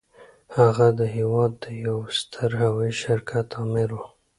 هغه 0.57 0.87
د 0.99 1.01
هېواد 1.15 1.51
د 1.63 1.65
يوه 1.85 2.05
ستر 2.19 2.49
هوايي 2.61 2.93
شرکت 3.03 3.47
آمر 3.61 3.89
و. 3.95 3.99